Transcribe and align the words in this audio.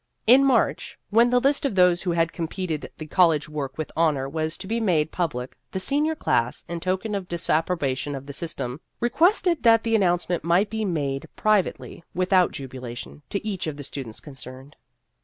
In 0.25 0.43
March, 0.43 0.97
when 1.11 1.29
the 1.29 1.39
list 1.39 1.63
of 1.63 1.75
those 1.75 2.01
who 2.01 2.09
had 2.13 2.33
completed 2.33 2.81
the 2.97 3.05
The 3.05 3.05
History 3.05 3.13
of 3.13 3.19
an 3.19 3.23
Ambition 3.23 3.37
55 3.37 3.49
college 3.49 3.49
work 3.55 3.77
with 3.77 3.91
honor 3.95 4.27
was 4.29 4.57
to 4.57 4.65
be 4.65 4.79
made 4.79 5.11
public, 5.11 5.55
the 5.69 5.79
senior 5.79 6.15
class, 6.15 6.65
in 6.67 6.79
token 6.79 7.13
of 7.13 7.27
dis 7.27 7.47
approbation 7.51 8.15
of 8.15 8.25
the 8.25 8.33
system, 8.33 8.81
requested 8.99 9.61
that 9.61 9.83
the 9.83 9.95
announcement 9.95 10.43
might 10.43 10.71
be 10.71 10.85
made 10.85 11.29
pri 11.35 11.61
vately, 11.61 12.01
without 12.15 12.51
jubilation, 12.51 13.21
to 13.29 13.45
each 13.47 13.67
of 13.67 13.77
the 13.77 13.83
students 13.83 14.19
concerned. 14.19 14.75